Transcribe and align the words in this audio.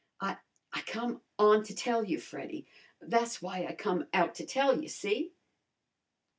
"I 0.19 0.37
I 0.73 0.81
come 0.81 1.21
on 1.37 1.63
to 1.65 1.75
tell 1.75 2.03
you, 2.03 2.19
Freddy. 2.19 2.65
Tha's 3.01 3.39
why 3.39 3.67
I 3.67 3.75
come 3.75 4.07
out 4.15 4.33
to 4.33 4.45
tell 4.47 4.81
you, 4.81 4.87
see?" 4.89 5.31